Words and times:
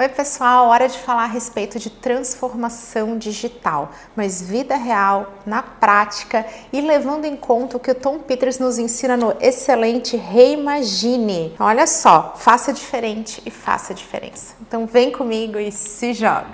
Oi, 0.00 0.08
pessoal, 0.08 0.68
hora 0.68 0.88
de 0.88 0.96
falar 0.96 1.24
a 1.24 1.26
respeito 1.26 1.76
de 1.76 1.90
transformação 1.90 3.18
digital, 3.18 3.90
mas 4.14 4.40
vida 4.40 4.76
real, 4.76 5.34
na 5.44 5.60
prática 5.60 6.46
e 6.72 6.80
levando 6.80 7.24
em 7.24 7.34
conta 7.34 7.76
o 7.76 7.80
que 7.80 7.90
o 7.90 7.94
Tom 7.96 8.20
Peters 8.20 8.60
nos 8.60 8.78
ensina 8.78 9.16
no 9.16 9.34
excelente 9.40 10.16
Reimagine. 10.16 11.52
Olha 11.58 11.84
só, 11.84 12.34
faça 12.36 12.72
diferente 12.72 13.42
e 13.44 13.50
faça 13.50 13.92
diferença. 13.92 14.54
Então 14.60 14.86
vem 14.86 15.10
comigo 15.10 15.58
e 15.58 15.72
se 15.72 16.14
joga. 16.14 16.46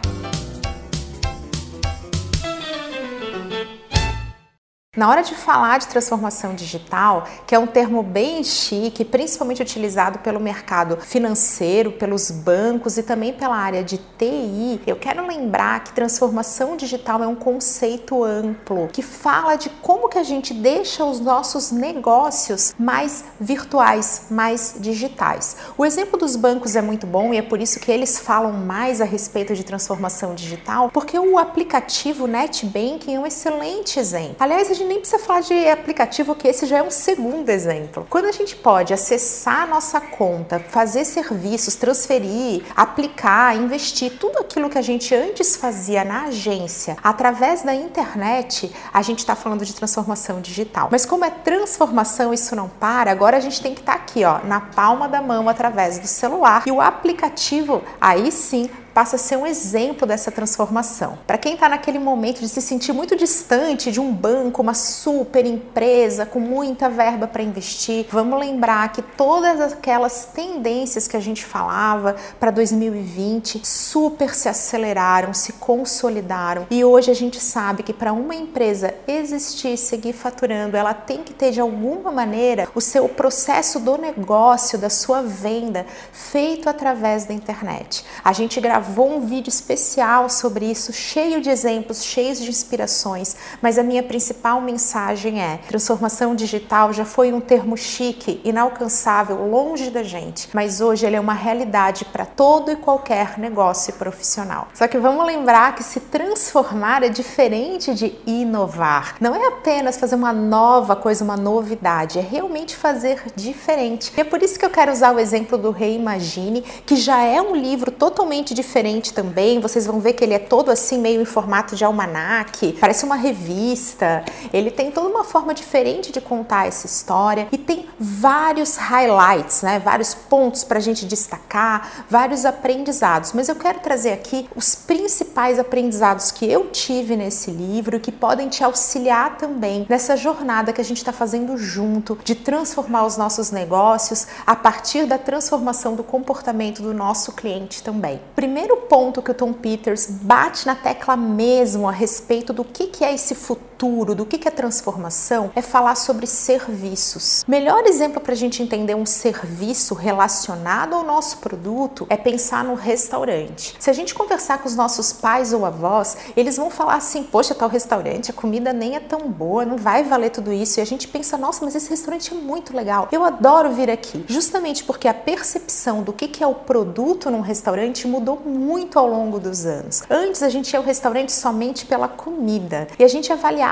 Na 4.96 5.08
hora 5.08 5.22
de 5.22 5.34
falar 5.34 5.78
de 5.78 5.88
transformação 5.88 6.54
digital, 6.54 7.26
que 7.48 7.54
é 7.54 7.58
um 7.58 7.66
termo 7.66 8.00
bem 8.00 8.44
chique, 8.44 9.04
principalmente 9.04 9.60
utilizado 9.60 10.20
pelo 10.20 10.38
mercado 10.38 10.98
financeiro, 10.98 11.90
pelos 11.90 12.30
bancos 12.30 12.96
e 12.96 13.02
também 13.02 13.32
pela 13.32 13.56
área 13.56 13.82
de 13.82 13.98
TI, 13.98 14.80
eu 14.86 14.94
quero 14.94 15.26
lembrar 15.26 15.82
que 15.82 15.92
transformação 15.92 16.76
digital 16.76 17.24
é 17.24 17.26
um 17.26 17.34
conceito 17.34 18.22
amplo 18.22 18.86
que 18.92 19.02
fala 19.02 19.56
de 19.56 19.68
como 19.68 20.08
que 20.08 20.16
a 20.16 20.22
gente 20.22 20.54
deixa 20.54 21.04
os 21.04 21.18
nossos 21.18 21.72
negócios 21.72 22.72
mais 22.78 23.24
virtuais, 23.40 24.26
mais 24.30 24.76
digitais. 24.78 25.56
O 25.76 25.84
exemplo 25.84 26.16
dos 26.16 26.36
bancos 26.36 26.76
é 26.76 26.82
muito 26.82 27.04
bom 27.04 27.34
e 27.34 27.38
é 27.38 27.42
por 27.42 27.60
isso 27.60 27.80
que 27.80 27.90
eles 27.90 28.20
falam 28.20 28.52
mais 28.52 29.00
a 29.00 29.04
respeito 29.04 29.56
de 29.56 29.64
transformação 29.64 30.36
digital, 30.36 30.88
porque 30.92 31.18
o 31.18 31.36
aplicativo 31.36 32.28
NetBanking 32.28 33.16
é 33.16 33.18
um 33.18 33.26
excelente 33.26 33.98
exemplo. 33.98 34.36
Aliás, 34.38 34.70
a 34.70 34.74
gente 34.74 34.83
nem 34.84 35.00
precisa 35.00 35.18
falar 35.18 35.40
de 35.40 35.68
aplicativo, 35.68 36.34
que 36.34 36.48
esse 36.48 36.66
já 36.66 36.78
é 36.78 36.82
um 36.82 36.90
segundo 36.90 37.48
exemplo. 37.48 38.06
Quando 38.08 38.26
a 38.26 38.32
gente 38.32 38.56
pode 38.56 38.92
acessar 38.92 39.62
a 39.62 39.66
nossa 39.66 40.00
conta, 40.00 40.58
fazer 40.58 41.04
serviços, 41.04 41.74
transferir, 41.74 42.62
aplicar, 42.76 43.56
investir, 43.56 44.18
tudo 44.18 44.38
aquilo 44.38 44.70
que 44.70 44.78
a 44.78 44.82
gente 44.82 45.14
antes 45.14 45.56
fazia 45.56 46.04
na 46.04 46.24
agência, 46.24 46.96
através 47.02 47.62
da 47.62 47.74
internet, 47.74 48.72
a 48.92 49.02
gente 49.02 49.20
está 49.20 49.34
falando 49.34 49.64
de 49.64 49.74
transformação 49.74 50.40
digital. 50.40 50.88
Mas 50.90 51.04
como 51.04 51.24
é 51.24 51.30
transformação, 51.30 52.32
isso 52.32 52.54
não 52.54 52.68
para, 52.68 53.10
agora 53.10 53.36
a 53.36 53.40
gente 53.40 53.60
tem 53.60 53.74
que 53.74 53.80
estar 53.80 53.94
tá 53.94 53.98
aqui, 53.98 54.24
ó, 54.24 54.40
na 54.44 54.60
palma 54.60 55.08
da 55.08 55.20
mão, 55.20 55.48
através 55.48 55.98
do 55.98 56.06
celular. 56.06 56.64
E 56.66 56.70
o 56.70 56.80
aplicativo, 56.80 57.82
aí 58.00 58.30
sim, 58.30 58.70
passa 58.94 59.16
a 59.16 59.18
ser 59.18 59.36
um 59.36 59.44
exemplo 59.44 60.06
dessa 60.06 60.30
transformação. 60.30 61.18
Para 61.26 61.36
quem 61.36 61.54
está 61.54 61.68
naquele 61.68 61.98
momento 61.98 62.40
de 62.40 62.48
se 62.48 62.62
sentir 62.62 62.92
muito 62.92 63.16
distante 63.16 63.90
de 63.90 64.00
um 64.00 64.12
banco, 64.12 64.62
uma 64.62 64.72
super 64.72 65.44
empresa 65.44 66.24
com 66.24 66.38
muita 66.38 66.88
verba 66.88 67.26
para 67.26 67.42
investir, 67.42 68.06
vamos 68.08 68.38
lembrar 68.38 68.92
que 68.92 69.02
todas 69.02 69.72
aquelas 69.72 70.26
tendências 70.26 71.08
que 71.08 71.16
a 71.16 71.20
gente 71.20 71.44
falava 71.44 72.14
para 72.38 72.52
2020 72.52 73.60
super 73.66 74.32
se 74.34 74.48
aceleraram, 74.48 75.34
se 75.34 75.54
consolidaram 75.54 76.66
e 76.70 76.84
hoje 76.84 77.10
a 77.10 77.14
gente 77.14 77.40
sabe 77.40 77.82
que 77.82 77.92
para 77.92 78.12
uma 78.12 78.34
empresa 78.34 78.94
existir, 79.08 79.76
seguir 79.76 80.12
faturando, 80.12 80.76
ela 80.76 80.94
tem 80.94 81.24
que 81.24 81.34
ter 81.34 81.50
de 81.50 81.60
alguma 81.60 82.12
maneira 82.12 82.68
o 82.74 82.80
seu 82.80 83.08
processo 83.08 83.80
do 83.80 83.98
negócio, 83.98 84.78
da 84.78 84.88
sua 84.88 85.20
venda 85.20 85.84
feito 86.12 86.68
através 86.68 87.24
da 87.24 87.34
internet. 87.34 88.04
A 88.22 88.32
gente 88.32 88.60
gravou 88.60 88.83
gravou 88.84 89.16
um 89.16 89.20
vídeo 89.20 89.48
especial 89.48 90.28
sobre 90.28 90.66
isso, 90.66 90.92
cheio 90.92 91.40
de 91.40 91.48
exemplos, 91.48 92.04
cheios 92.04 92.38
de 92.38 92.50
inspirações, 92.50 93.34
mas 93.62 93.78
a 93.78 93.82
minha 93.82 94.02
principal 94.02 94.60
mensagem 94.60 95.40
é: 95.40 95.58
transformação 95.66 96.34
digital 96.34 96.92
já 96.92 97.04
foi 97.04 97.32
um 97.32 97.40
termo 97.40 97.78
chique, 97.78 98.42
inalcançável, 98.44 99.48
longe 99.48 99.90
da 99.90 100.02
gente, 100.02 100.50
mas 100.52 100.82
hoje 100.82 101.06
ele 101.06 101.16
é 101.16 101.20
uma 101.20 101.32
realidade 101.32 102.04
para 102.04 102.26
todo 102.26 102.70
e 102.70 102.76
qualquer 102.76 103.38
negócio 103.38 103.94
profissional. 103.94 104.68
Só 104.74 104.86
que 104.86 104.98
vamos 104.98 105.24
lembrar 105.24 105.74
que 105.74 105.82
se 105.82 106.00
transformar 106.00 107.02
é 107.02 107.08
diferente 107.08 107.94
de 107.94 108.14
inovar. 108.26 109.16
Não 109.18 109.34
é 109.34 109.46
apenas 109.46 109.96
fazer 109.96 110.14
uma 110.14 110.32
nova 110.32 110.94
coisa, 110.94 111.24
uma 111.24 111.38
novidade, 111.38 112.18
é 112.18 112.22
realmente 112.22 112.76
fazer 112.76 113.22
diferente. 113.34 114.12
E 114.14 114.20
é 114.20 114.24
por 114.24 114.42
isso 114.42 114.58
que 114.58 114.66
eu 114.66 114.70
quero 114.70 114.92
usar 114.92 115.14
o 115.14 115.18
exemplo 115.18 115.56
do 115.56 115.70
Reimagine, 115.70 116.60
que 116.84 116.96
já 116.96 117.22
é 117.22 117.40
um 117.40 117.56
livro 117.56 117.90
totalmente 117.90 118.52
diferente 118.52 118.73
diferente 118.74 119.14
também. 119.14 119.60
Vocês 119.60 119.86
vão 119.86 120.00
ver 120.00 120.14
que 120.14 120.24
ele 120.24 120.34
é 120.34 120.38
todo 120.38 120.68
assim, 120.68 120.98
meio 120.98 121.22
em 121.22 121.24
formato 121.24 121.76
de 121.76 121.84
almanaque, 121.84 122.76
parece 122.80 123.04
uma 123.04 123.14
revista. 123.14 124.24
Ele 124.52 124.68
tem 124.68 124.90
toda 124.90 125.08
uma 125.08 125.22
forma 125.22 125.54
diferente 125.54 126.10
de 126.10 126.20
contar 126.20 126.66
essa 126.66 126.84
história 126.84 127.46
e 127.52 127.58
tem 127.58 127.86
vários 128.00 128.76
highlights, 128.76 129.62
né? 129.62 129.78
Vários 129.78 130.12
pontos 130.12 130.64
para 130.64 130.78
a 130.78 130.80
gente 130.80 131.06
destacar, 131.06 132.04
vários 132.10 132.44
aprendizados. 132.44 133.32
Mas 133.32 133.48
eu 133.48 133.54
quero 133.54 133.78
trazer 133.78 134.12
aqui 134.12 134.48
os 134.56 134.74
principais 134.74 135.60
aprendizados 135.60 136.32
que 136.32 136.50
eu 136.50 136.66
tive 136.70 137.16
nesse 137.16 137.52
livro 137.52 138.00
que 138.00 138.10
podem 138.10 138.48
te 138.48 138.64
auxiliar 138.64 139.36
também 139.36 139.86
nessa 139.88 140.16
jornada 140.16 140.72
que 140.72 140.80
a 140.80 140.84
gente 140.84 140.96
está 140.98 141.12
fazendo 141.12 141.56
junto 141.56 142.18
de 142.24 142.34
transformar 142.34 143.06
os 143.06 143.16
nossos 143.16 143.52
negócios 143.52 144.26
a 144.44 144.56
partir 144.56 145.06
da 145.06 145.16
transformação 145.16 145.94
do 145.94 146.02
comportamento 146.02 146.82
do 146.82 146.92
nosso 146.92 147.30
cliente 147.32 147.80
também. 147.84 148.20
Primeiro 148.34 148.63
primeiro 148.64 148.76
ponto 148.88 149.20
que 149.20 149.30
o 149.30 149.34
Tom 149.34 149.52
Peters 149.52 150.06
bate 150.08 150.66
na 150.66 150.74
tecla 150.74 151.16
mesmo 151.16 151.86
a 151.86 151.92
respeito 151.92 152.52
do 152.52 152.64
que, 152.64 152.86
que 152.86 153.04
é 153.04 153.12
esse 153.12 153.34
futuro, 153.34 153.73
do 154.14 154.24
que, 154.24 154.48
é 154.48 154.50
transformação, 154.50 155.50
é 155.54 155.60
falar 155.60 155.94
sobre 155.94 156.26
serviços. 156.26 157.44
Melhor 157.46 157.84
exemplo 157.86 158.20
para 158.20 158.32
a 158.32 158.36
gente 158.36 158.62
entender 158.62 158.94
um 158.94 159.04
serviço 159.04 159.94
relacionado 159.94 160.94
ao 160.94 161.02
nosso 161.02 161.38
produto 161.38 162.06
é 162.08 162.16
pensar 162.16 162.64
no 162.64 162.74
restaurante. 162.74 163.74
Se 163.78 163.90
a 163.90 163.92
gente 163.92 164.14
conversar 164.14 164.58
com 164.58 164.68
os 164.68 164.76
nossos 164.76 165.12
pais 165.12 165.52
ou 165.52 165.66
avós, 165.66 166.16
eles 166.36 166.56
vão 166.56 166.70
falar 166.70 166.94
assim: 166.94 167.24
Poxa, 167.24 167.54
tal 167.54 167.68
restaurante, 167.68 168.30
a 168.30 168.34
comida 168.34 168.72
nem 168.72 168.96
é 168.96 169.00
tão 169.00 169.28
boa, 169.28 169.64
não 169.64 169.76
vai 169.76 170.04
valer 170.04 170.30
tudo 170.30 170.52
isso. 170.52 170.78
E 170.78 170.82
a 170.82 170.86
gente 170.86 171.08
pensa: 171.08 171.36
Nossa, 171.36 171.64
mas 171.64 171.74
esse 171.74 171.90
restaurante 171.90 172.32
é 172.32 172.36
muito 172.36 172.76
legal, 172.76 173.08
eu 173.10 173.24
adoro 173.24 173.72
vir 173.72 173.90
aqui. 173.90 174.24
Justamente 174.28 174.84
porque 174.84 175.08
a 175.08 175.14
percepção 175.14 176.02
do 176.02 176.12
que 176.12 176.42
é 176.42 176.46
o 176.46 176.54
produto 176.54 177.30
num 177.30 177.40
restaurante 177.40 178.06
mudou 178.06 178.40
muito 178.44 178.98
ao 178.98 179.06
longo 179.06 179.38
dos 179.38 179.66
anos. 179.66 180.02
Antes 180.08 180.42
a 180.42 180.48
gente 180.48 180.72
ia 180.72 180.78
ao 180.78 180.84
restaurante 180.84 181.32
somente 181.32 181.86
pela 181.86 182.08
comida 182.08 182.88
e 182.98 183.04
a 183.04 183.08
gente 183.08 183.32
avaliava 183.32 183.63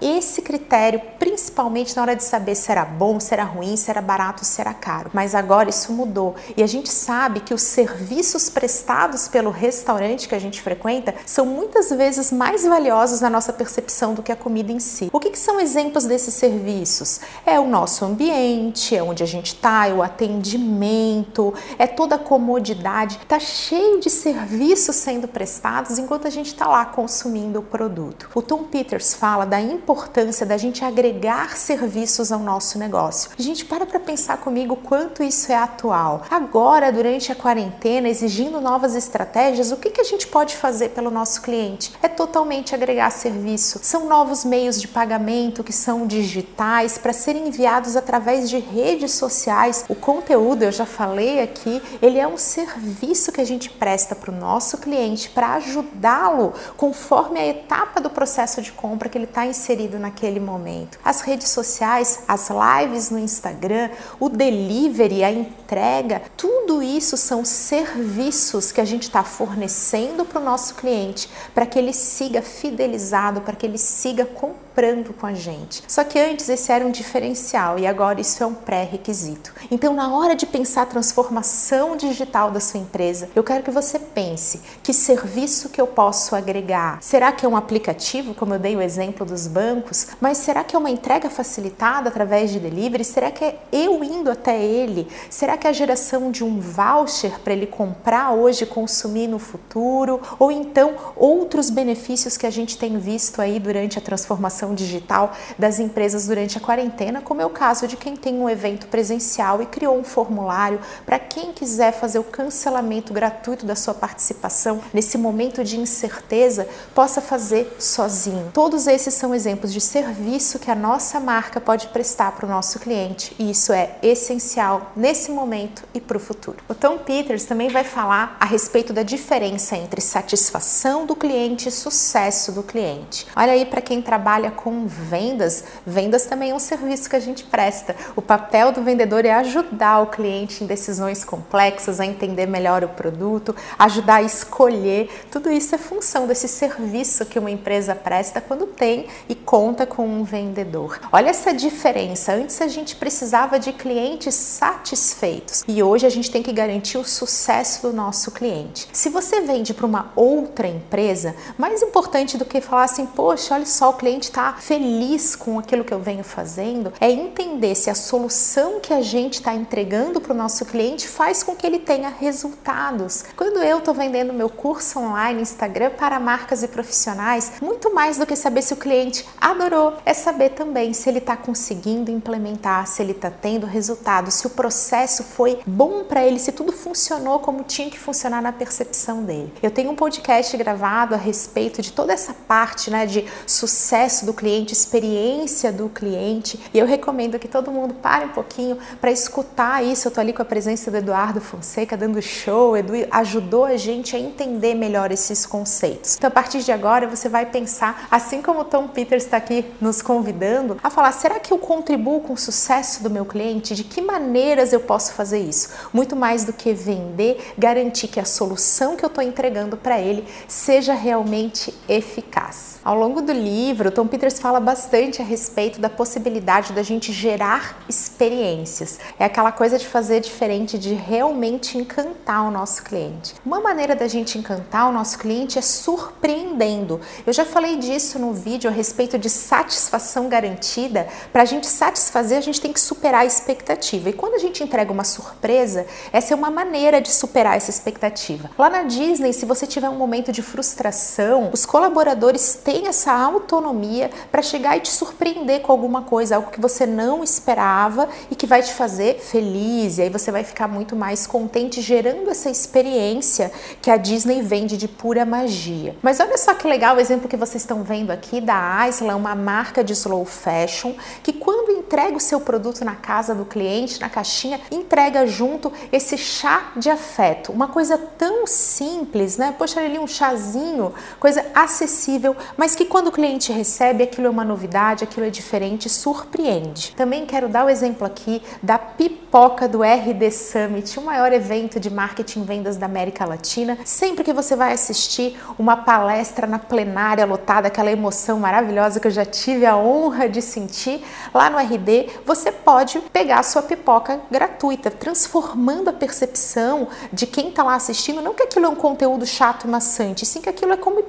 esse 0.00 0.42
critério 0.42 1.00
principalmente 1.18 1.94
na 1.96 2.02
hora 2.02 2.16
de 2.16 2.24
saber 2.24 2.54
se 2.54 2.70
era 2.70 2.84
bom, 2.84 3.20
se 3.20 3.32
era 3.34 3.44
ruim, 3.44 3.76
se 3.76 3.90
era 3.90 4.00
barato, 4.00 4.44
se 4.44 4.60
era 4.60 4.72
caro. 4.72 5.10
Mas 5.12 5.34
agora 5.34 5.68
isso 5.68 5.92
mudou 5.92 6.34
e 6.56 6.62
a 6.62 6.66
gente 6.66 6.88
sabe 6.88 7.40
que 7.40 7.52
os 7.52 7.62
serviços 7.62 8.48
prestados 8.48 9.28
pelo 9.28 9.50
restaurante 9.50 10.28
que 10.28 10.34
a 10.34 10.38
gente 10.38 10.60
frequenta 10.60 11.14
são 11.26 11.44
muitas 11.44 11.90
vezes 11.90 12.32
mais 12.32 12.64
valiosos 12.64 13.20
na 13.20 13.30
nossa 13.30 13.52
percepção 13.52 14.14
do 14.14 14.22
que 14.22 14.32
a 14.32 14.36
comida 14.36 14.72
em 14.72 14.80
si. 14.80 15.10
O 15.12 15.20
que, 15.20 15.30
que 15.30 15.38
são 15.38 15.60
exemplos 15.60 16.04
desses 16.04 16.34
serviços? 16.34 17.20
É 17.44 17.58
o 17.58 17.66
nosso 17.66 18.04
ambiente, 18.04 18.96
é 18.96 19.02
onde 19.02 19.22
a 19.22 19.26
gente 19.26 19.54
está, 19.54 19.86
é 19.86 19.92
o 19.92 20.02
atendimento, 20.02 21.52
é 21.78 21.86
toda 21.86 22.14
a 22.16 22.18
comodidade. 22.18 23.18
Tá 23.28 23.38
cheio 23.38 24.00
de 24.00 24.10
serviços 24.10 24.96
sendo 24.96 25.28
prestados 25.28 25.98
enquanto 25.98 26.26
a 26.26 26.30
gente 26.30 26.46
está 26.46 26.66
lá 26.66 26.84
consumindo 26.84 27.60
o 27.60 27.62
produto. 27.62 28.30
O 28.34 28.42
Tom 28.42 28.64
Peters 28.64 29.14
fala 29.14 29.39
da 29.44 29.60
importância 29.60 30.46
da 30.46 30.56
gente 30.56 30.84
agregar 30.84 31.56
serviços 31.56 32.32
ao 32.32 32.40
nosso 32.40 32.78
negócio. 32.78 33.30
Gente, 33.36 33.64
para 33.64 33.86
para 33.86 34.00
pensar 34.00 34.38
comigo 34.38 34.76
quanto 34.76 35.22
isso 35.22 35.50
é 35.50 35.56
atual. 35.56 36.22
Agora, 36.30 36.92
durante 36.92 37.32
a 37.32 37.34
quarentena, 37.34 38.08
exigindo 38.08 38.60
novas 38.60 38.94
estratégias, 38.94 39.72
o 39.72 39.76
que, 39.76 39.90
que 39.90 40.00
a 40.00 40.04
gente 40.04 40.26
pode 40.26 40.56
fazer 40.56 40.90
pelo 40.90 41.10
nosso 41.10 41.42
cliente? 41.42 41.92
É 42.02 42.08
totalmente 42.08 42.74
agregar 42.74 43.10
serviço. 43.10 43.80
São 43.82 44.06
novos 44.06 44.44
meios 44.44 44.80
de 44.80 44.88
pagamento 44.88 45.64
que 45.64 45.72
são 45.72 46.06
digitais 46.06 46.98
para 46.98 47.12
serem 47.12 47.48
enviados 47.48 47.96
através 47.96 48.48
de 48.48 48.58
redes 48.58 49.12
sociais. 49.12 49.84
O 49.88 49.94
conteúdo, 49.94 50.62
eu 50.62 50.72
já 50.72 50.86
falei 50.86 51.40
aqui, 51.40 51.82
ele 52.00 52.18
é 52.18 52.26
um 52.26 52.36
serviço 52.36 53.32
que 53.32 53.40
a 53.40 53.44
gente 53.44 53.70
presta 53.70 54.14
para 54.14 54.30
o 54.30 54.36
nosso 54.36 54.78
cliente 54.78 55.30
para 55.30 55.54
ajudá-lo 55.54 56.52
conforme 56.76 57.38
a 57.38 57.46
etapa 57.46 58.00
do 58.00 58.10
processo 58.10 58.62
de 58.62 58.72
compra 58.72 59.08
que 59.08 59.18
ele 59.18 59.26
está 59.30 59.46
inserido 59.46 59.98
naquele 59.98 60.38
momento. 60.38 60.98
As 61.04 61.22
redes 61.22 61.48
sociais, 61.48 62.24
as 62.28 62.50
lives 62.50 63.10
no 63.10 63.18
Instagram, 63.18 63.90
o 64.18 64.28
delivery, 64.28 65.24
a 65.24 65.32
entrega, 65.70 66.22
tudo 66.36 66.82
isso 66.82 67.16
são 67.16 67.44
serviços 67.44 68.72
que 68.72 68.80
a 68.80 68.84
gente 68.84 69.04
está 69.04 69.22
fornecendo 69.22 70.24
para 70.24 70.40
o 70.40 70.44
nosso 70.44 70.74
cliente 70.74 71.30
para 71.54 71.64
que 71.64 71.78
ele 71.78 71.92
siga 71.92 72.42
fidelizado, 72.42 73.40
para 73.40 73.54
que 73.54 73.64
ele 73.64 73.78
siga 73.78 74.26
comprando 74.26 75.12
com 75.12 75.26
a 75.26 75.32
gente. 75.32 75.84
Só 75.86 76.02
que 76.02 76.18
antes 76.18 76.48
esse 76.48 76.72
era 76.72 76.84
um 76.84 76.90
diferencial 76.90 77.78
e 77.78 77.86
agora 77.86 78.20
isso 78.20 78.42
é 78.42 78.46
um 78.46 78.54
pré-requisito. 78.54 79.52
Então, 79.70 79.94
na 79.94 80.12
hora 80.12 80.34
de 80.34 80.44
pensar 80.44 80.82
a 80.82 80.86
transformação 80.86 81.96
digital 81.96 82.50
da 82.50 82.58
sua 82.58 82.80
empresa, 82.80 83.28
eu 83.34 83.44
quero 83.44 83.62
que 83.62 83.70
você 83.70 83.98
pense 83.98 84.60
que 84.82 84.92
serviço 84.92 85.68
que 85.68 85.80
eu 85.80 85.86
posso 85.86 86.34
agregar. 86.34 86.98
Será 87.00 87.30
que 87.30 87.46
é 87.46 87.48
um 87.48 87.56
aplicativo, 87.56 88.34
como 88.34 88.54
eu 88.54 88.58
dei 88.58 88.74
o 88.74 88.82
exemplo 88.82 89.24
dos 89.24 89.46
bancos? 89.46 90.08
Mas 90.20 90.38
será 90.38 90.64
que 90.64 90.74
é 90.74 90.78
uma 90.78 90.90
entrega 90.90 91.30
facilitada 91.30 92.08
através 92.08 92.50
de 92.50 92.58
delivery? 92.58 93.04
Será 93.04 93.30
que 93.30 93.44
é 93.44 93.58
eu 93.70 94.02
indo 94.02 94.30
até 94.30 94.60
ele? 94.60 95.06
Será 95.28 95.59
que 95.60 95.68
a 95.68 95.72
geração 95.72 96.30
de 96.30 96.42
um 96.42 96.58
voucher 96.58 97.38
para 97.40 97.52
ele 97.52 97.66
comprar 97.66 98.32
hoje 98.32 98.64
e 98.64 98.66
consumir 98.66 99.28
no 99.28 99.38
futuro? 99.38 100.20
Ou 100.38 100.50
então 100.50 100.94
outros 101.14 101.68
benefícios 101.68 102.36
que 102.36 102.46
a 102.46 102.50
gente 102.50 102.78
tem 102.78 102.98
visto 102.98 103.42
aí 103.42 103.60
durante 103.60 103.98
a 103.98 104.00
transformação 104.00 104.74
digital 104.74 105.32
das 105.58 105.78
empresas 105.78 106.26
durante 106.26 106.56
a 106.56 106.60
quarentena, 106.60 107.20
como 107.20 107.42
é 107.42 107.46
o 107.46 107.50
caso 107.50 107.86
de 107.86 107.96
quem 107.96 108.16
tem 108.16 108.34
um 108.34 108.48
evento 108.48 108.86
presencial 108.86 109.60
e 109.60 109.66
criou 109.66 109.98
um 109.98 110.02
formulário 110.02 110.80
para 111.04 111.18
quem 111.18 111.52
quiser 111.52 111.92
fazer 111.92 112.18
o 112.18 112.24
cancelamento 112.24 113.12
gratuito 113.12 113.66
da 113.66 113.76
sua 113.76 113.92
participação 113.92 114.80
nesse 114.94 115.18
momento 115.18 115.62
de 115.62 115.78
incerteza, 115.78 116.66
possa 116.94 117.20
fazer 117.20 117.76
sozinho. 117.78 118.50
Todos 118.54 118.86
esses 118.86 119.12
são 119.12 119.34
exemplos 119.34 119.72
de 119.72 119.80
serviço 119.80 120.58
que 120.58 120.70
a 120.70 120.74
nossa 120.74 121.20
marca 121.20 121.60
pode 121.60 121.88
prestar 121.88 122.32
para 122.32 122.46
o 122.46 122.48
nosso 122.48 122.78
cliente 122.78 123.36
e 123.38 123.50
isso 123.50 123.74
é 123.74 123.96
essencial 124.02 124.92
nesse 124.96 125.30
momento 125.30 125.49
e 125.92 126.00
para 126.00 126.16
o 126.16 126.20
futuro. 126.20 126.58
O 126.68 126.74
Tom 126.74 126.98
Peters 126.98 127.44
também 127.44 127.68
vai 127.68 127.82
falar 127.82 128.36
a 128.38 128.44
respeito 128.44 128.92
da 128.92 129.02
diferença 129.02 129.76
entre 129.76 130.00
satisfação 130.00 131.06
do 131.06 131.16
cliente 131.16 131.68
e 131.68 131.72
sucesso 131.72 132.52
do 132.52 132.62
cliente. 132.62 133.26
Olha 133.34 133.52
aí 133.52 133.66
para 133.66 133.80
quem 133.80 134.00
trabalha 134.00 134.50
com 134.50 134.86
vendas, 134.86 135.64
vendas 135.84 136.26
também 136.26 136.50
é 136.50 136.54
um 136.54 136.58
serviço 136.58 137.10
que 137.10 137.16
a 137.16 137.20
gente 137.20 137.44
presta. 137.44 137.96
O 138.14 138.22
papel 138.22 138.70
do 138.70 138.82
vendedor 138.82 139.24
é 139.24 139.32
ajudar 139.32 140.00
o 140.00 140.06
cliente 140.06 140.62
em 140.62 140.66
decisões 140.66 141.24
complexas, 141.24 141.98
a 141.98 142.06
entender 142.06 142.46
melhor 142.46 142.84
o 142.84 142.88
produto, 142.88 143.54
ajudar 143.78 144.16
a 144.16 144.22
escolher. 144.22 145.10
Tudo 145.30 145.50
isso 145.50 145.74
é 145.74 145.78
função 145.78 146.26
desse 146.26 146.46
serviço 146.46 147.26
que 147.26 147.38
uma 147.38 147.50
empresa 147.50 147.94
presta 147.94 148.40
quando 148.40 148.66
tem 148.66 149.06
e 149.28 149.34
conta 149.34 149.84
com 149.84 150.06
um 150.06 150.22
vendedor. 150.22 151.00
Olha 151.10 151.30
essa 151.30 151.52
diferença. 151.52 152.32
Antes 152.32 152.60
a 152.60 152.68
gente 152.68 152.94
precisava 152.94 153.58
de 153.58 153.72
clientes 153.72 154.34
satisfeitos 154.34 155.39
e 155.66 155.82
hoje 155.82 156.06
a 156.06 156.10
gente 156.10 156.30
tem 156.30 156.42
que 156.42 156.52
garantir 156.52 156.98
o 156.98 157.04
sucesso 157.04 157.82
do 157.82 157.92
nosso 157.92 158.30
cliente. 158.30 158.88
Se 158.92 159.08
você 159.08 159.40
vende 159.40 159.72
para 159.72 159.86
uma 159.86 160.12
outra 160.14 160.66
empresa, 160.66 161.34
mais 161.58 161.82
importante 161.82 162.36
do 162.36 162.44
que 162.44 162.60
falar 162.60 162.84
assim, 162.84 163.06
poxa, 163.06 163.54
olha 163.54 163.66
só, 163.66 163.90
o 163.90 163.94
cliente 163.94 164.28
está 164.28 164.54
feliz 164.54 165.34
com 165.36 165.58
aquilo 165.58 165.84
que 165.84 165.94
eu 165.94 166.00
venho 166.00 166.24
fazendo, 166.24 166.92
é 167.00 167.10
entender 167.10 167.74
se 167.74 167.90
a 167.90 167.94
solução 167.94 168.80
que 168.80 168.92
a 168.92 169.02
gente 169.02 169.34
está 169.34 169.54
entregando 169.54 170.20
para 170.20 170.32
o 170.32 170.36
nosso 170.36 170.64
cliente 170.64 171.08
faz 171.08 171.42
com 171.42 171.54
que 171.54 171.66
ele 171.66 171.78
tenha 171.78 172.08
resultados. 172.08 173.24
Quando 173.36 173.62
eu 173.62 173.78
estou 173.78 173.94
vendendo 173.94 174.32
meu 174.32 174.48
curso 174.48 174.98
online 174.98 175.42
Instagram 175.42 175.90
para 175.90 176.20
marcas 176.20 176.62
e 176.62 176.68
profissionais, 176.68 177.52
muito 177.60 177.94
mais 177.94 178.18
do 178.18 178.26
que 178.26 178.36
saber 178.36 178.62
se 178.62 178.74
o 178.74 178.76
cliente 178.76 179.26
adorou, 179.40 179.94
é 180.04 180.14
saber 180.14 180.50
também 180.50 180.92
se 180.92 181.08
ele 181.08 181.18
está 181.18 181.36
conseguindo 181.36 182.10
implementar, 182.10 182.86
se 182.86 183.02
ele 183.02 183.12
está 183.12 183.30
tendo 183.30 183.66
resultado, 183.66 184.30
se 184.30 184.46
o 184.46 184.50
processo 184.50 185.24
foi 185.30 185.60
bom 185.66 186.04
para 186.04 186.24
ele, 186.24 186.38
se 186.38 186.52
tudo 186.52 186.72
funcionou 186.72 187.40
como 187.40 187.62
tinha 187.62 187.90
que 187.90 187.98
funcionar 187.98 188.42
na 188.42 188.52
percepção 188.52 189.22
dele. 189.22 189.52
Eu 189.62 189.70
tenho 189.70 189.90
um 189.90 189.96
podcast 189.96 190.56
gravado 190.56 191.14
a 191.14 191.18
respeito 191.18 191.82
de 191.82 191.92
toda 191.92 192.12
essa 192.12 192.34
parte 192.34 192.90
né, 192.90 193.06
de 193.06 193.24
sucesso 193.46 194.26
do 194.26 194.32
cliente, 194.32 194.72
experiência 194.72 195.72
do 195.72 195.88
cliente, 195.88 196.58
e 196.72 196.78
eu 196.78 196.86
recomendo 196.86 197.38
que 197.38 197.48
todo 197.48 197.70
mundo 197.70 197.94
pare 197.94 198.26
um 198.26 198.30
pouquinho 198.30 198.78
para 199.00 199.10
escutar 199.10 199.84
isso. 199.84 200.08
Eu 200.08 200.12
tô 200.12 200.20
ali 200.20 200.32
com 200.32 200.42
a 200.42 200.44
presença 200.44 200.90
do 200.90 200.96
Eduardo 200.96 201.40
Fonseca 201.40 201.96
dando 201.96 202.20
show, 202.20 202.76
Edu 202.76 202.94
ajudou 203.10 203.64
a 203.64 203.76
gente 203.76 204.16
a 204.16 204.18
entender 204.18 204.74
melhor 204.74 205.10
esses 205.12 205.46
conceitos. 205.46 206.16
Então, 206.16 206.28
a 206.28 206.30
partir 206.30 206.60
de 206.62 206.72
agora, 206.72 207.06
você 207.06 207.28
vai 207.28 207.46
pensar, 207.46 208.06
assim 208.10 208.42
como 208.42 208.60
o 208.60 208.64
Tom 208.64 208.88
Peters 208.88 209.24
está 209.24 209.36
aqui 209.36 209.64
nos 209.80 210.02
convidando, 210.02 210.78
a 210.82 210.90
falar: 210.90 211.12
será 211.12 211.38
que 211.38 211.52
eu 211.52 211.58
contribuo 211.58 212.20
com 212.20 212.32
o 212.32 212.36
sucesso 212.36 213.02
do 213.02 213.10
meu 213.10 213.24
cliente? 213.24 213.74
De 213.74 213.84
que 213.84 214.00
maneiras 214.00 214.72
eu 214.72 214.80
posso 214.80 215.12
fazer 215.20 215.38
isso? 215.38 215.68
Muito 215.92 216.16
mais 216.16 216.44
do 216.44 216.52
que 216.54 216.72
vender, 216.72 217.52
garantir 217.58 218.08
que 218.08 218.18
a 218.18 218.24
solução 218.24 218.96
que 218.96 219.04
eu 219.04 219.08
estou 219.08 219.22
entregando 219.22 219.76
para 219.76 220.00
ele 220.00 220.24
seja 220.48 220.94
realmente 220.94 221.74
eficaz. 221.86 222.78
Ao 222.82 222.96
longo 222.96 223.20
do 223.20 223.32
livro, 223.32 223.90
Tom 223.90 224.06
Peters 224.06 224.40
fala 224.40 224.58
bastante 224.58 225.20
a 225.20 225.24
respeito 225.24 225.78
da 225.78 225.90
possibilidade 225.90 226.72
da 226.72 226.82
gente 226.82 227.12
gerar 227.12 227.84
experiências. 227.86 228.98
É 229.18 229.26
aquela 229.26 229.52
coisa 229.52 229.78
de 229.78 229.86
fazer 229.86 230.20
diferente, 230.20 230.78
de 230.78 230.94
realmente 230.94 231.76
encantar 231.76 232.48
o 232.48 232.50
nosso 232.50 232.82
cliente. 232.82 233.34
Uma 233.44 233.60
maneira 233.60 233.94
da 233.94 234.08
gente 234.08 234.38
encantar 234.38 234.88
o 234.88 234.92
nosso 234.92 235.18
cliente 235.18 235.58
é 235.58 235.62
surpreendendo. 235.62 236.98
Eu 237.26 237.34
já 237.34 237.44
falei 237.44 237.76
disso 237.76 238.18
no 238.18 238.32
vídeo 238.32 238.70
a 238.70 238.72
respeito 238.72 239.18
de 239.18 239.28
satisfação 239.28 240.30
garantida. 240.30 241.06
Para 241.30 241.42
a 241.42 241.44
gente 241.44 241.66
satisfazer, 241.66 242.38
a 242.38 242.40
gente 242.40 242.60
tem 242.60 242.72
que 242.72 242.80
superar 242.80 243.20
a 243.20 243.26
expectativa. 243.26 244.08
E 244.08 244.14
quando 244.14 244.34
a 244.34 244.38
gente 244.38 244.64
entrega 244.64 244.90
uma 244.90 244.99
surpresa, 245.04 245.86
essa 246.12 246.34
é 246.34 246.36
uma 246.36 246.50
maneira 246.50 247.00
de 247.00 247.10
superar 247.10 247.56
essa 247.56 247.70
expectativa. 247.70 248.50
Lá 248.58 248.68
na 248.68 248.82
Disney, 248.82 249.32
se 249.32 249.46
você 249.46 249.66
tiver 249.66 249.88
um 249.88 249.96
momento 249.96 250.32
de 250.32 250.42
frustração, 250.42 251.50
os 251.52 251.66
colaboradores 251.66 252.54
têm 252.62 252.86
essa 252.86 253.12
autonomia 253.12 254.10
para 254.30 254.42
chegar 254.42 254.76
e 254.76 254.80
te 254.80 254.90
surpreender 254.90 255.60
com 255.60 255.72
alguma 255.72 256.02
coisa, 256.02 256.36
algo 256.36 256.50
que 256.50 256.60
você 256.60 256.86
não 256.86 257.22
esperava 257.22 258.08
e 258.30 258.34
que 258.34 258.46
vai 258.46 258.62
te 258.62 258.72
fazer 258.72 259.20
feliz. 259.20 259.98
E 259.98 260.02
aí 260.02 260.10
você 260.10 260.30
vai 260.30 260.44
ficar 260.44 260.68
muito 260.68 260.96
mais 260.96 261.26
contente, 261.26 261.80
gerando 261.80 262.30
essa 262.30 262.50
experiência 262.50 263.52
que 263.80 263.90
a 263.90 263.96
Disney 263.96 264.42
vende 264.42 264.76
de 264.76 264.88
pura 264.88 265.24
magia. 265.24 265.96
Mas 266.02 266.20
olha 266.20 266.36
só 266.36 266.54
que 266.54 266.66
legal 266.66 266.96
o 266.96 267.00
exemplo 267.00 267.28
que 267.28 267.36
vocês 267.36 267.62
estão 267.62 267.82
vendo 267.82 268.10
aqui 268.10 268.40
da 268.40 268.78
Aisla, 268.78 269.14
uma 269.16 269.34
marca 269.34 269.82
de 269.82 269.92
slow 269.92 270.24
fashion, 270.24 270.94
que 271.22 271.32
quando 271.32 271.70
entrega 271.70 272.16
o 272.16 272.20
seu 272.20 272.40
produto 272.40 272.84
na 272.84 272.96
casa 272.96 273.34
do 273.34 273.44
cliente, 273.44 274.00
na 274.00 274.08
caixinha, 274.08 274.60
entrega 274.90 275.24
junto 275.24 275.72
esse 275.92 276.18
chá 276.18 276.72
de 276.76 276.90
afeto. 276.90 277.52
Uma 277.52 277.68
coisa 277.68 277.96
tão 277.96 278.44
simples, 278.44 279.36
né? 279.36 279.54
Poxa, 279.56 279.78
ali 279.78 280.00
um 280.00 280.06
chazinho, 280.06 280.92
coisa 281.20 281.46
acessível, 281.54 282.36
mas 282.56 282.74
que 282.74 282.84
quando 282.84 283.06
o 283.06 283.12
cliente 283.12 283.52
recebe, 283.52 284.02
aquilo 284.02 284.26
é 284.26 284.30
uma 284.30 284.44
novidade, 284.44 285.04
aquilo 285.04 285.26
é 285.26 285.30
diferente, 285.30 285.88
surpreende. 285.88 286.92
Também 286.96 287.24
quero 287.24 287.48
dar 287.48 287.66
o 287.66 287.68
exemplo 287.68 288.04
aqui 288.04 288.42
da 288.60 288.78
pipoca 288.78 289.68
do 289.68 289.80
RD 289.84 290.28
Summit, 290.32 290.98
o 290.98 291.02
maior 291.02 291.32
evento 291.32 291.78
de 291.78 291.88
marketing 291.88 292.40
e 292.40 292.44
vendas 292.44 292.76
da 292.76 292.86
América 292.86 293.24
Latina. 293.24 293.78
Sempre 293.84 294.24
que 294.24 294.32
você 294.32 294.56
vai 294.56 294.72
assistir 294.72 295.40
uma 295.56 295.76
palestra 295.76 296.48
na 296.48 296.58
plenária 296.58 297.24
lotada, 297.24 297.68
aquela 297.68 297.92
emoção 297.92 298.40
maravilhosa 298.40 298.98
que 298.98 299.06
eu 299.06 299.12
já 299.12 299.24
tive 299.24 299.64
a 299.64 299.76
honra 299.76 300.28
de 300.28 300.42
sentir 300.42 301.00
lá 301.32 301.48
no 301.48 301.58
RD, 301.58 302.08
você 302.26 302.50
pode 302.50 302.98
pegar 303.12 303.38
a 303.38 303.44
sua 303.44 303.62
pipoca 303.62 304.20
gratuita, 304.28 304.79
transformando 304.88 305.90
a 305.90 305.92
percepção 305.92 306.86
de 307.12 307.26
quem 307.26 307.48
está 307.48 307.64
lá 307.64 307.74
assistindo, 307.74 308.22
não 308.22 308.32
que 308.32 308.44
aquilo 308.44 308.66
é 308.66 308.68
um 308.68 308.76
conteúdo 308.76 309.26
chato 309.26 309.64
e 309.66 309.68
maçante, 309.68 310.24
sim 310.24 310.40
que 310.40 310.48
aquilo 310.48 310.72
é 310.72 310.76
como 310.76 311.00
ir 311.00 311.04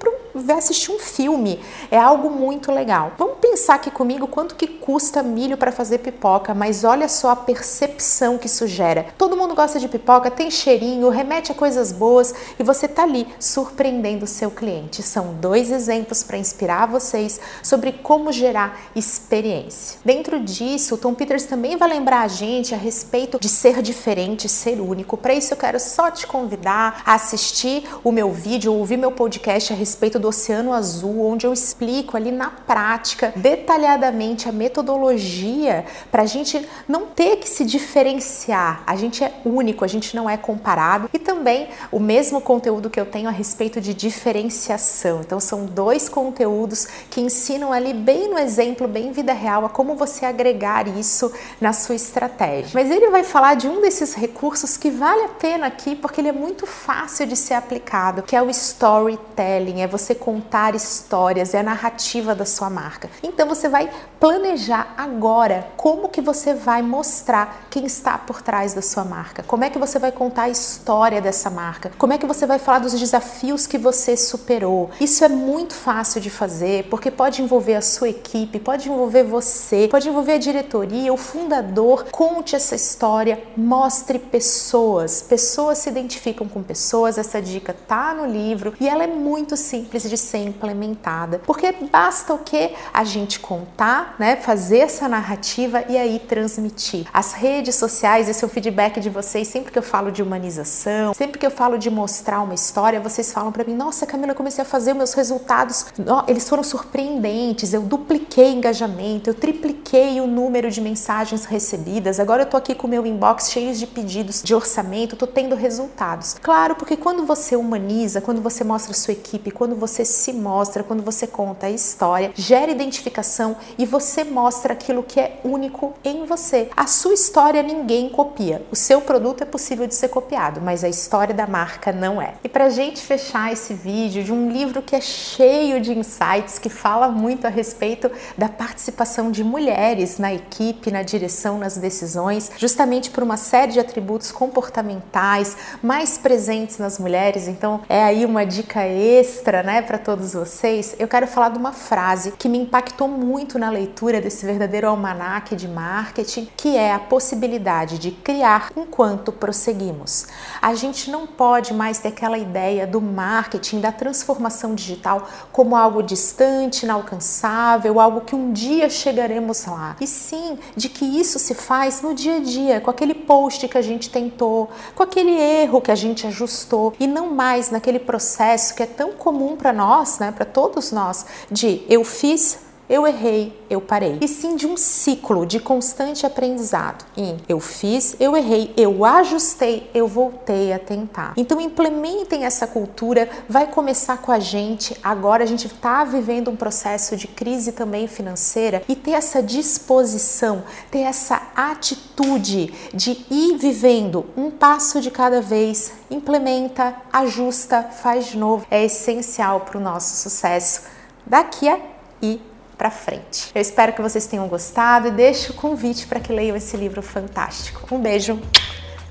assistir 0.57 0.91
um 0.91 0.99
filme. 0.99 1.59
É 1.89 1.97
algo 1.97 2.29
muito 2.29 2.71
legal. 2.71 3.13
Vamos 3.17 3.37
pensar 3.39 3.75
aqui 3.75 3.91
comigo 3.91 4.27
quanto 4.27 4.55
que 4.55 4.67
custa 4.67 5.21
milho 5.21 5.57
para 5.57 5.71
fazer 5.71 5.99
pipoca, 5.99 6.53
mas 6.53 6.83
olha 6.83 7.07
só 7.07 7.29
a 7.29 7.35
percepção 7.35 8.37
que 8.37 8.47
isso 8.47 8.65
gera. 8.67 9.07
Todo 9.17 9.37
mundo 9.37 9.53
gosta 9.53 9.79
de 9.79 9.87
pipoca, 9.87 10.31
tem 10.31 10.49
cheirinho, 10.49 11.09
remete 11.09 11.51
a 11.51 11.55
coisas 11.55 11.91
boas 11.91 12.33
e 12.57 12.63
você 12.63 12.87
tá 12.87 13.03
ali 13.03 13.27
surpreendendo 13.39 14.25
o 14.25 14.27
seu 14.27 14.49
cliente. 14.49 15.03
São 15.03 15.33
dois 15.35 15.71
exemplos 15.71 16.23
para 16.23 16.37
inspirar 16.37 16.87
vocês 16.87 17.39
sobre 17.61 17.91
como 17.91 18.31
gerar 18.31 18.79
experiência. 18.95 19.99
Dentro 20.03 20.39
disso, 20.39 20.95
o 20.95 20.97
Tom 20.97 21.13
Peters 21.13 21.45
também 21.45 21.77
vai 21.77 21.89
lembrar 21.89 22.21
a 22.21 22.27
gente 22.27 22.73
a 22.73 22.77
respeito 22.77 23.39
de 23.39 23.49
ser 23.61 23.79
diferente, 23.83 24.49
ser 24.49 24.81
único. 24.81 25.15
Para 25.15 25.35
isso 25.35 25.53
eu 25.53 25.57
quero 25.57 25.79
só 25.79 26.09
te 26.09 26.25
convidar 26.25 27.03
a 27.05 27.13
assistir 27.13 27.87
o 28.03 28.11
meu 28.11 28.31
vídeo, 28.31 28.73
ouvir 28.73 28.97
meu 28.97 29.11
podcast 29.11 29.71
a 29.71 29.75
respeito 29.75 30.17
do 30.17 30.29
Oceano 30.29 30.73
Azul, 30.73 31.23
onde 31.23 31.45
eu 31.45 31.53
explico 31.53 32.17
ali 32.17 32.31
na 32.31 32.49
prática, 32.49 33.31
detalhadamente, 33.35 34.49
a 34.49 34.51
metodologia 34.51 35.85
para 36.11 36.23
a 36.23 36.25
gente 36.25 36.67
não 36.87 37.05
ter 37.05 37.37
que 37.37 37.47
se 37.47 37.63
diferenciar. 37.63 38.81
A 38.87 38.95
gente 38.95 39.23
é 39.23 39.31
único, 39.45 39.85
a 39.85 39.87
gente 39.87 40.15
não 40.15 40.27
é 40.27 40.37
comparado. 40.37 41.07
E 41.13 41.19
também 41.19 41.69
o 41.91 41.99
mesmo 41.99 42.41
conteúdo 42.41 42.89
que 42.89 42.99
eu 42.99 43.05
tenho 43.05 43.29
a 43.29 43.31
respeito 43.31 43.79
de 43.79 43.93
diferenciação. 43.93 45.21
Então, 45.21 45.39
são 45.39 45.67
dois 45.67 46.09
conteúdos 46.09 46.87
que 47.11 47.21
ensinam 47.21 47.71
ali, 47.71 47.93
bem 47.93 48.27
no 48.27 48.39
exemplo, 48.39 48.87
bem 48.87 49.11
vida 49.11 49.33
real, 49.33 49.65
a 49.65 49.69
como 49.69 49.93
você 49.93 50.25
agregar 50.25 50.87
isso 50.87 51.31
na 51.59 51.73
sua 51.73 51.93
estratégia. 51.93 52.71
Mas 52.73 52.89
ele 52.89 53.11
vai 53.11 53.23
falar 53.23 53.50
de 53.55 53.67
um 53.67 53.81
desses 53.81 54.13
recursos 54.13 54.77
que 54.77 54.89
vale 54.89 55.23
a 55.23 55.29
pena 55.29 55.67
aqui, 55.67 55.95
porque 55.95 56.21
ele 56.21 56.29
é 56.29 56.33
muito 56.33 56.65
fácil 56.65 57.25
de 57.25 57.35
ser 57.35 57.53
aplicado, 57.53 58.23
que 58.23 58.35
é 58.35 58.41
o 58.41 58.49
storytelling, 58.49 59.81
é 59.81 59.87
você 59.87 60.13
contar 60.15 60.75
histórias, 60.75 61.53
é 61.53 61.59
a 61.59 61.63
narrativa 61.63 62.33
da 62.35 62.45
sua 62.45 62.69
marca. 62.69 63.09
Então 63.23 63.47
você 63.47 63.67
vai 63.67 63.89
planejar 64.19 64.93
agora 64.97 65.67
como 65.75 66.09
que 66.09 66.21
você 66.21 66.53
vai 66.53 66.81
mostrar 66.81 67.65
quem 67.69 67.85
está 67.85 68.17
por 68.17 68.41
trás 68.41 68.73
da 68.73 68.81
sua 68.81 69.03
marca, 69.03 69.43
como 69.43 69.63
é 69.63 69.69
que 69.69 69.79
você 69.79 69.97
vai 69.97 70.11
contar 70.11 70.43
a 70.43 70.49
história 70.49 71.19
dessa 71.19 71.49
marca, 71.49 71.91
como 71.97 72.13
é 72.13 72.17
que 72.17 72.25
você 72.25 72.45
vai 72.45 72.59
falar 72.59 72.79
dos 72.79 72.93
desafios 72.99 73.65
que 73.65 73.77
você 73.77 74.15
superou. 74.15 74.91
Isso 74.99 75.25
é 75.25 75.29
muito 75.29 75.73
fácil 75.73 76.21
de 76.21 76.29
fazer 76.29 76.85
porque 76.89 77.09
pode 77.09 77.41
envolver 77.41 77.75
a 77.75 77.81
sua 77.81 78.09
equipe, 78.09 78.59
pode 78.59 78.89
envolver 78.89 79.23
você, 79.23 79.87
pode 79.89 80.07
envolver 80.07 80.33
a 80.33 80.37
diretoria, 80.37 81.11
o 81.11 81.17
fundador. 81.17 82.05
Conte 82.11 82.55
essa 82.55 82.75
história, 82.75 83.40
mostre 83.55 84.19
pessoas. 84.19 85.21
Pessoas 85.21 85.79
se 85.79 85.89
identificam 85.89 86.47
com 86.47 86.63
pessoas. 86.63 87.17
Essa 87.17 87.41
dica 87.41 87.75
tá 87.87 88.13
no 88.13 88.25
livro 88.25 88.73
e 88.79 88.87
ela 88.87 89.03
é 89.03 89.07
muito 89.07 89.57
simples 89.57 90.09
de 90.09 90.17
ser 90.17 90.39
implementada, 90.39 91.41
porque 91.45 91.73
basta 91.91 92.33
o 92.33 92.39
que 92.39 92.73
a 92.93 93.03
gente 93.03 93.39
contar, 93.39 94.15
né, 94.17 94.35
fazer 94.35 94.79
essa 94.79 95.07
narrativa 95.07 95.83
e 95.89 95.97
aí 95.97 96.19
transmitir. 96.19 97.07
As 97.13 97.33
redes 97.33 97.75
sociais, 97.75 98.29
esse 98.29 98.43
é 98.43 98.47
o 98.47 98.49
feedback 98.49 98.99
de 98.99 99.09
vocês, 99.09 99.47
sempre 99.47 99.71
que 99.71 99.77
eu 99.77 99.83
falo 99.83 100.11
de 100.11 100.21
humanização, 100.21 101.13
sempre 101.13 101.37
que 101.39 101.45
eu 101.45 101.51
falo 101.51 101.77
de 101.77 101.89
mostrar 101.89 102.41
uma 102.41 102.53
história, 102.53 102.99
vocês 102.99 103.31
falam 103.31 103.51
para 103.51 103.63
mim: 103.63 103.75
"Nossa, 103.75 104.05
Camila, 104.05 104.31
eu 104.31 104.35
comecei 104.35 104.61
a 104.61 104.65
fazer 104.65 104.93
meus 104.93 105.13
resultados, 105.13 105.85
eles 106.27 106.47
foram 106.47 106.63
surpreendentes. 106.63 107.73
Eu 107.73 107.81
dupliquei 107.81 108.51
engajamento, 108.53 109.29
eu 109.29 109.33
tripliquei 109.33 110.21
o 110.21 110.27
número 110.27 110.69
de 110.69 110.81
mensagens 110.81 111.45
recebidas. 111.45 112.19
Agora 112.19 112.43
eu 112.43 112.45
tô 112.45 112.57
aqui 112.57 112.73
com 112.75 112.87
o 112.87 112.89
meu 112.89 113.05
inbox 113.05 113.30
cheio 113.39 113.73
de 113.73 113.87
pedidos 113.87 114.41
de 114.43 114.53
orçamento, 114.53 115.15
tô 115.15 115.27
tendo 115.27 115.55
resultados". 115.55 116.35
Claro, 116.41 116.75
porque 116.75 116.97
quando 116.97 117.25
você 117.25 117.55
humaniza, 117.55 118.21
quando 118.21 118.41
você 118.41 118.63
mostra 118.63 118.91
a 118.91 118.95
sua 118.95 119.13
equipe, 119.13 119.51
quando 119.51 119.75
você 119.75 120.03
se 120.03 120.33
mostra, 120.33 120.83
quando 120.83 121.03
você 121.03 121.25
conta 121.27 121.67
a 121.67 121.71
história, 121.71 122.31
gera 122.35 122.71
identificação 122.71 123.55
e 123.77 123.85
você 123.85 124.23
mostra 124.23 124.73
aquilo 124.73 125.03
que 125.03 125.19
é 125.19 125.39
único 125.43 125.93
em 126.03 126.25
você. 126.25 126.69
A 126.75 126.87
sua 126.87 127.13
história 127.13 127.63
ninguém 127.63 128.09
copia. 128.09 128.65
O 128.71 128.75
seu 128.75 129.01
produto 129.01 129.41
é 129.41 129.45
possível 129.45 129.87
de 129.87 129.95
ser 129.95 130.09
copiado, 130.09 130.61
mas 130.61 130.83
a 130.83 130.89
história 130.89 131.33
da 131.33 131.47
marca 131.47 131.91
não 131.91 132.21
é. 132.21 132.35
E 132.43 132.49
pra 132.49 132.69
gente 132.69 133.01
fechar 133.01 133.51
esse 133.51 133.73
vídeo 133.73 134.23
de 134.23 134.31
um 134.31 134.49
livro 134.49 134.81
que 134.81 134.95
é 134.95 135.01
cheio 135.01 135.79
de 135.79 135.97
insights, 135.97 136.59
que 136.59 136.69
fala 136.69 137.07
muito 137.07 137.45
a 137.45 137.49
respeito 137.49 138.11
da 138.37 138.49
participação 138.49 139.31
de 139.31 139.43
mulheres 139.43 140.17
na 140.17 140.33
equipe, 140.33 140.91
na 140.91 141.03
direção, 141.03 141.57
nas 141.57 141.77
decisões, 141.77 142.51
justamente 142.57 143.09
por 143.09 143.20
uma 143.23 143.37
série 143.37 143.73
de 143.73 143.79
atributos 143.79 144.31
comportamentais 144.31 145.57
mais 145.81 146.17
presentes 146.17 146.77
nas 146.77 146.99
mulheres. 146.99 147.47
Então, 147.47 147.81
é 147.87 148.03
aí 148.03 148.25
uma 148.25 148.45
dica 148.45 148.85
extra, 148.85 149.63
né, 149.63 149.81
para 149.81 149.97
todos 149.97 150.33
vocês. 150.33 150.95
Eu 150.99 151.07
quero 151.07 151.27
falar 151.27 151.49
de 151.49 151.57
uma 151.57 151.71
frase 151.71 152.31
que 152.31 152.49
me 152.49 152.57
impactou 152.57 153.07
muito 153.07 153.57
na 153.57 153.69
leitura 153.69 154.21
desse 154.21 154.45
verdadeiro 154.45 154.87
almanaque 154.87 155.55
de 155.55 155.67
marketing, 155.67 156.49
que 156.55 156.77
é 156.77 156.93
a 156.93 156.99
possibilidade 156.99 157.97
de 157.97 158.11
criar 158.11 158.71
enquanto 158.75 159.31
prosseguimos. 159.31 160.27
A 160.61 160.73
gente 160.73 161.09
não 161.09 161.25
pode 161.27 161.73
mais 161.73 161.99
ter 161.99 162.09
aquela 162.09 162.37
ideia 162.37 162.85
do 162.85 163.01
marketing, 163.01 163.79
da 163.79 163.91
transformação 163.91 164.75
digital 164.75 165.27
como 165.51 165.75
algo 165.75 166.01
distante, 166.01 166.83
inalcançável, 166.83 167.99
algo 167.99 168.21
que 168.21 168.35
um 168.35 168.51
dia 168.51 168.89
chegaremos 168.89 169.65
lá. 169.65 169.95
E 169.99 170.07
sim, 170.07 170.57
de 170.75 170.89
que 170.89 171.05
isso 171.05 171.39
se 171.39 171.53
faz 171.53 172.01
no 172.01 172.13
dia 172.13 172.37
a 172.37 172.39
dia, 172.39 172.81
com 172.81 172.89
aquele 173.01 173.15
post 173.15 173.67
que 173.67 173.77
a 173.77 173.81
gente 173.81 174.11
tentou, 174.11 174.69
com 174.93 175.01
aquele 175.01 175.31
erro 175.31 175.81
que 175.81 175.89
a 175.89 175.95
gente 175.95 176.27
ajustou 176.27 176.93
e 176.99 177.07
não 177.07 177.31
mais 177.31 177.71
naquele 177.71 177.97
processo 177.97 178.75
que 178.75 178.83
é 178.83 178.85
tão 178.85 179.13
comum 179.13 179.55
para 179.55 179.73
nós, 179.73 180.19
né, 180.19 180.31
para 180.31 180.45
todos 180.45 180.91
nós, 180.91 181.25
de 181.49 181.81
eu 181.89 182.03
fiz, 182.03 182.59
eu 182.91 183.07
errei, 183.07 183.57
eu 183.69 183.79
parei. 183.79 184.17
E 184.19 184.27
sim 184.27 184.57
de 184.57 184.67
um 184.67 184.75
ciclo 184.75 185.45
de 185.45 185.61
constante 185.61 186.25
aprendizado. 186.25 187.05
E 187.15 187.37
eu 187.47 187.61
fiz, 187.61 188.17
eu 188.19 188.35
errei, 188.35 188.73
eu 188.75 189.05
ajustei, 189.05 189.89
eu 189.93 190.09
voltei 190.09 190.73
a 190.73 190.77
tentar. 190.77 191.33
Então 191.37 191.61
implementem 191.61 192.43
essa 192.43 192.67
cultura, 192.67 193.29
vai 193.47 193.67
começar 193.67 194.17
com 194.17 194.29
a 194.29 194.39
gente. 194.39 194.93
Agora 195.01 195.41
a 195.41 195.47
gente 195.47 195.67
está 195.67 196.03
vivendo 196.03 196.51
um 196.51 196.55
processo 196.57 197.15
de 197.15 197.29
crise 197.29 197.71
também 197.71 198.07
financeira 198.07 198.83
e 198.89 198.93
ter 198.93 199.11
essa 199.11 199.41
disposição, 199.41 200.63
ter 200.91 200.99
essa 200.99 201.41
atitude 201.55 202.73
de 202.93 203.25
ir 203.31 203.55
vivendo 203.57 204.25
um 204.35 204.51
passo 204.51 204.99
de 204.99 205.09
cada 205.09 205.39
vez, 205.39 205.93
implementa, 206.09 206.93
ajusta, 207.13 207.83
faz 207.83 208.25
de 208.25 208.37
novo. 208.37 208.67
É 208.69 208.83
essencial 208.83 209.61
para 209.61 209.77
o 209.77 209.81
nosso 209.81 210.17
sucesso 210.17 210.81
daqui 211.25 211.69
a 211.69 211.79
e 212.21 212.39
para 212.81 212.89
frente. 212.89 213.51
Eu 213.53 213.61
espero 213.61 213.93
que 213.93 214.01
vocês 214.01 214.25
tenham 214.25 214.47
gostado 214.47 215.07
e 215.07 215.11
deixo 215.11 215.51
o 215.51 215.55
convite 215.55 216.07
para 216.07 216.19
que 216.19 216.33
leiam 216.33 216.57
esse 216.57 216.75
livro 216.75 217.03
fantástico. 217.03 217.93
Um 217.93 218.01
beijo, 218.01 218.41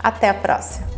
até 0.02 0.28
a 0.28 0.34
próxima! 0.34 0.88